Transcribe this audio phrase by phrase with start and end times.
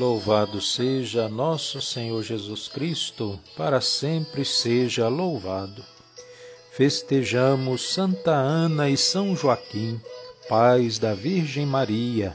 [0.00, 5.84] Louvado seja nosso Senhor Jesus Cristo, para sempre seja louvado.
[6.72, 10.00] Festejamos Santa Ana e São Joaquim,
[10.48, 12.34] pais da Virgem Maria.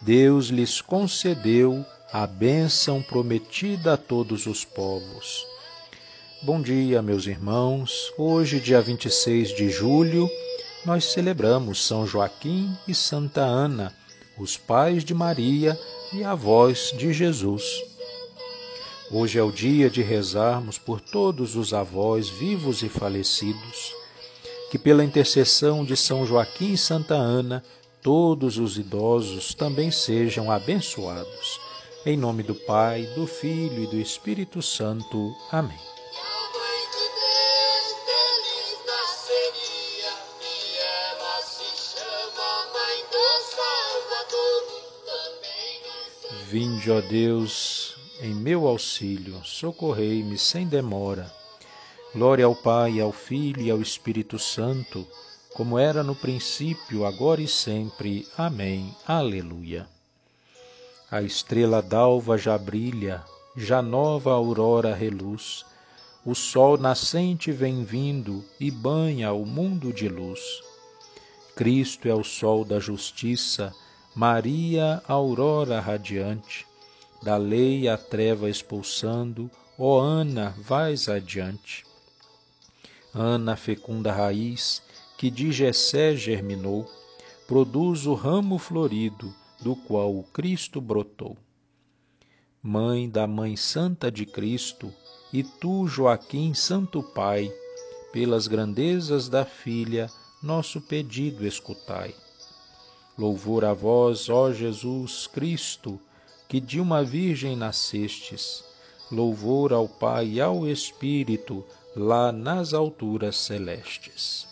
[0.00, 5.44] Deus lhes concedeu a bênção prometida a todos os povos.
[6.40, 8.12] Bom dia, meus irmãos.
[8.16, 10.30] Hoje, dia 26 de julho,
[10.86, 13.92] nós celebramos São Joaquim e Santa Ana,
[14.38, 15.76] os pais de Maria
[16.12, 17.64] e avós de Jesus.
[19.10, 23.94] Hoje é o dia de rezarmos por todos os avós vivos e falecidos,
[24.70, 27.62] que pela intercessão de São Joaquim e Santa Ana,
[28.02, 31.60] todos os idosos também sejam abençoados.
[32.04, 35.34] Em nome do Pai, do Filho e do Espírito Santo.
[35.50, 35.91] Amém.
[46.52, 51.32] Vinde, ó Deus, em meu auxílio, socorrei-me sem demora.
[52.14, 55.08] Glória ao Pai, ao Filho e ao Espírito Santo,
[55.54, 58.28] como era no princípio, agora e sempre.
[58.36, 58.94] Amém.
[59.08, 59.88] Aleluia.
[61.10, 63.24] A estrela d'alva já brilha,
[63.56, 65.64] já nova aurora reluz.
[66.22, 70.60] O sol nascente vem vindo e banha o mundo de luz.
[71.56, 73.74] Cristo é o sol da justiça,
[74.14, 76.66] Maria, aurora radiante,
[77.22, 81.82] da lei a treva expulsando, ó Ana, vais adiante.
[83.14, 84.82] Ana, fecunda raiz,
[85.16, 86.86] que de Jessé germinou,
[87.46, 91.34] produz o ramo florido, do qual o Cristo brotou.
[92.62, 94.92] Mãe da Mãe Santa de Cristo,
[95.32, 97.50] e tu, Joaquim, Santo Pai,
[98.12, 100.10] pelas grandezas da filha,
[100.42, 102.14] nosso pedido escutai.
[103.16, 106.00] Louvor a vós, ó Jesus Cristo,
[106.48, 108.64] que de uma virgem nascestes.
[109.10, 111.62] Louvor ao Pai e ao Espírito,
[111.94, 114.48] lá nas alturas celestes.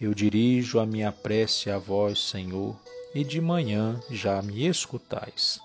[0.00, 2.76] Eu dirijo a minha prece a vós, Senhor,
[3.12, 5.58] e de manhã já me escutais.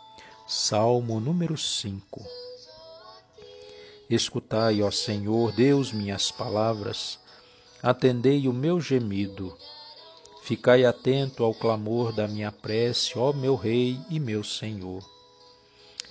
[0.48, 2.26] Salmo número 5
[4.10, 7.20] Escutai, ó Senhor, Deus, minhas palavras,
[7.84, 9.56] atendei o meu gemido
[10.50, 15.08] Ficai atento ao clamor da minha prece, ó meu Rei e meu Senhor.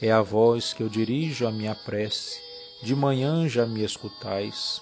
[0.01, 2.41] É a vós que eu dirijo a minha prece,
[2.81, 4.81] de manhã já me escutais.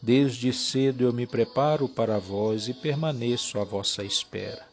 [0.00, 4.66] Desde cedo eu me preparo para vós e permaneço à vossa espera.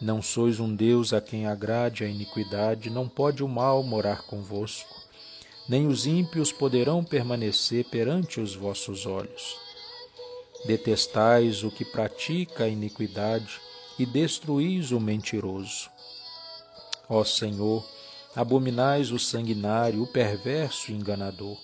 [0.00, 5.02] Não sois um Deus a quem agrade a iniquidade, não pode o mal morar convosco,
[5.68, 9.69] nem os ímpios poderão permanecer perante os vossos olhos.
[10.64, 13.60] Detestais o que pratica a iniquidade
[13.98, 15.88] e destruís o mentiroso.
[17.08, 17.82] Ó Senhor,
[18.36, 21.56] abominais o sanguinário, o perverso e enganador.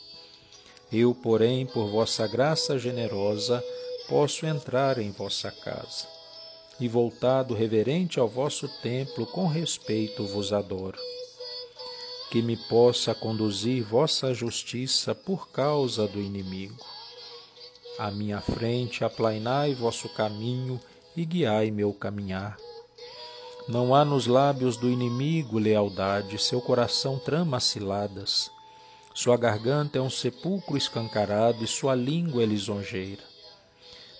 [0.90, 3.62] Eu, porém, por vossa graça generosa,
[4.08, 6.06] posso entrar em vossa casa.
[6.80, 10.98] E voltado reverente ao vosso templo, com respeito vos adoro.
[12.30, 16.95] Que me possa conduzir vossa justiça por causa do inimigo
[17.98, 20.80] à minha frente, aplainai vosso caminho
[21.16, 22.56] e guiai meu caminhar.
[23.68, 28.50] Não há nos lábios do inimigo lealdade, seu coração trama ciladas.
[29.14, 33.22] Sua garganta é um sepulcro escancarado e sua língua é lisonjeira.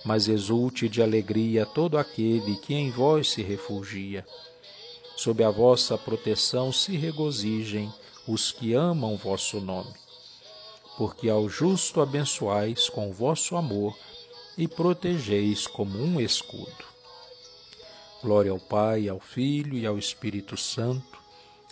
[0.05, 4.26] Mas exulte de alegria todo aquele que em vós se refugia.
[5.17, 7.93] Sob a vossa proteção se regozijem
[8.26, 10.06] os que amam vosso nome
[10.96, 13.96] porque ao justo abençoais com vosso amor
[14.56, 16.84] e protegeis como um escudo.
[18.22, 21.19] Glória ao Pai, ao Filho e ao Espírito Santo,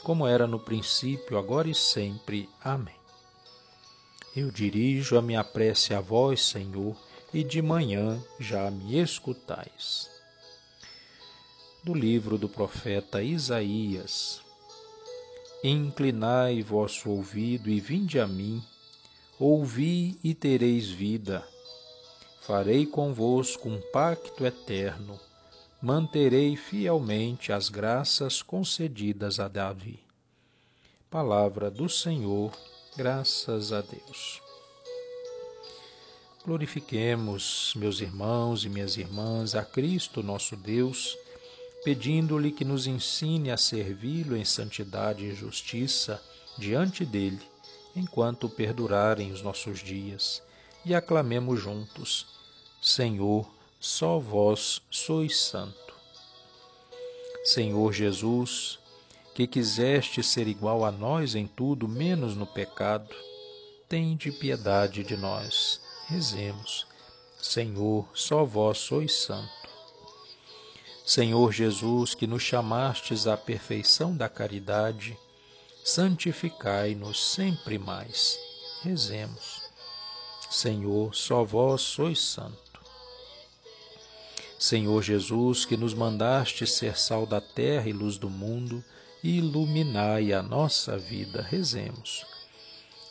[0.02, 2.48] como era no princípio, agora e sempre.
[2.62, 2.94] Amém.
[4.36, 6.94] Eu dirijo a minha prece a vós, Senhor,
[7.32, 10.10] e de manhã já me escutais.
[11.82, 14.42] Do livro do profeta Isaías.
[15.62, 18.62] Inclinai vosso ouvido e vinde a mim,
[19.40, 21.44] Ouvi e tereis vida.
[22.42, 25.19] Farei convosco um pacto eterno,
[25.82, 29.98] manterei fielmente as graças concedidas a Davi.
[31.10, 32.52] Palavra do Senhor,
[32.96, 34.40] graças a Deus.
[36.44, 41.19] Glorifiquemos, meus irmãos e minhas irmãs, a Cristo nosso Deus,
[41.82, 46.22] pedindo-lhe que nos ensine a servi-lo em santidade e justiça
[46.56, 47.53] diante dele
[47.94, 50.43] enquanto perdurarem os nossos dias,
[50.85, 52.26] e aclamemos juntos:
[52.81, 53.49] Senhor,
[53.81, 55.94] só vós sois santo.
[57.44, 58.79] Senhor Jesus,
[59.35, 63.14] que quiseste ser igual a nós em tudo, menos no pecado,
[63.88, 65.81] tende piedade de nós.
[66.06, 66.87] Rezemos.
[67.41, 69.69] Senhor, só vós sois santo.
[71.05, 75.19] Senhor Jesus, que nos chamastes à perfeição da caridade,
[75.84, 78.38] santificai-nos sempre mais.
[78.82, 79.62] Rezemos.
[80.50, 82.81] Senhor, só vós sois santo.
[84.58, 88.82] Senhor Jesus, que nos mandaste ser sal da terra e luz do mundo,
[89.22, 91.42] iluminai a nossa vida.
[91.42, 92.25] Rezemos.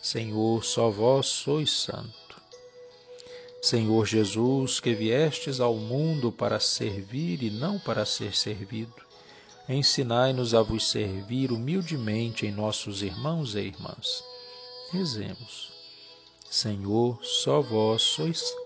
[0.01, 2.41] Senhor, só vós sois santo.
[3.61, 9.12] Senhor Jesus, que viestes ao mundo para servir e não para ser servido,
[9.67, 14.23] ensinai-nos a vos servir humildemente em nossos irmãos e irmãs.
[14.91, 15.71] Rezemos.
[16.49, 18.63] Senhor, só vós sois santo.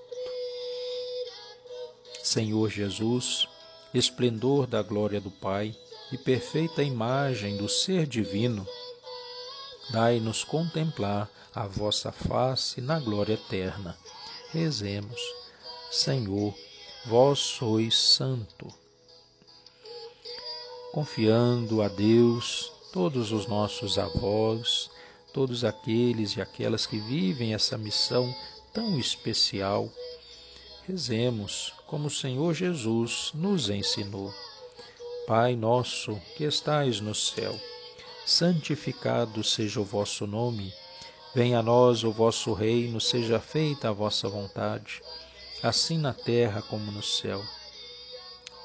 [2.23, 3.47] Senhor Jesus,
[3.94, 5.73] esplendor da glória do Pai
[6.11, 8.67] e perfeita imagem do Ser Divino,
[9.91, 13.97] dai-nos contemplar a vossa face na glória eterna.
[14.51, 15.21] Rezemos.
[15.89, 16.53] Senhor,
[17.05, 18.67] vós sois santo.
[20.97, 24.89] Confiando a Deus todos os nossos avós,
[25.31, 28.33] todos aqueles e aquelas que vivem essa missão
[28.73, 29.91] tão especial,
[30.88, 34.33] rezemos como o Senhor Jesus nos ensinou.
[35.27, 37.55] Pai nosso que estais no céu,
[38.25, 40.73] santificado seja o vosso nome.
[41.35, 45.03] Venha a nós o vosso reino, seja feita a vossa vontade,
[45.61, 47.39] assim na terra como no céu.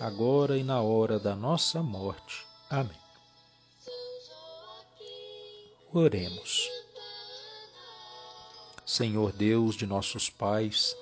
[0.00, 2.46] agora e na hora da nossa morte.
[2.70, 2.96] Amém.
[5.92, 6.68] Oremos.
[8.86, 10.96] Senhor Deus de nossos pais,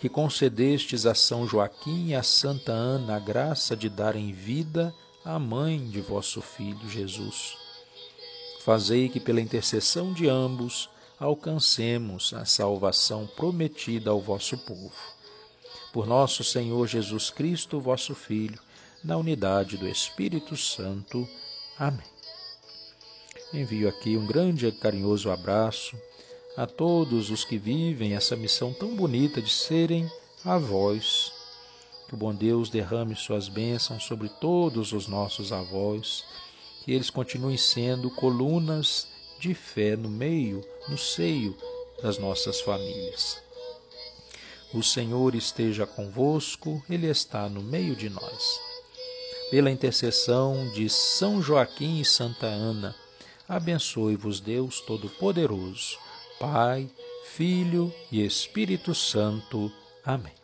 [0.00, 4.94] que concedestes a São Joaquim e a Santa Ana a graça de darem vida
[5.24, 7.56] à mãe de vosso Filho Jesus.
[8.60, 15.17] Fazei que, pela intercessão de ambos, alcancemos a salvação prometida ao vosso povo.
[15.92, 18.58] Por nosso Senhor Jesus Cristo, vosso Filho,
[19.02, 21.26] na unidade do Espírito Santo.
[21.78, 22.04] Amém.
[23.52, 25.96] Envio aqui um grande e carinhoso abraço
[26.56, 30.10] a todos os que vivem essa missão tão bonita de serem
[30.44, 31.32] avós.
[32.08, 36.24] Que o bom Deus derrame suas bênçãos sobre todos os nossos avós,
[36.84, 39.06] que eles continuem sendo colunas
[39.38, 41.56] de fé no meio, no seio
[42.02, 43.47] das nossas famílias.
[44.72, 48.60] O Senhor esteja convosco, Ele está no meio de nós.
[49.50, 52.94] Pela intercessão de São Joaquim e Santa Ana,
[53.48, 55.98] abençoe-vos Deus Todo-Poderoso.
[56.38, 56.88] Pai,
[57.34, 59.72] Filho e Espírito Santo.
[60.04, 60.34] Amém.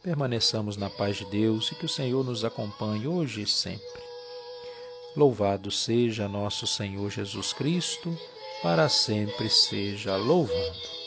[0.00, 4.02] Permaneçamos na paz de Deus e que o Senhor nos acompanhe hoje e sempre.
[5.16, 8.16] Louvado seja nosso Senhor Jesus Cristo,
[8.62, 11.03] para sempre seja louvado.